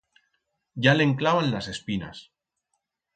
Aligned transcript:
Ya 0.85 0.95
le'n 0.95 1.13
clavan 1.19 1.51
las 1.51 1.69
espinas. 1.73 2.23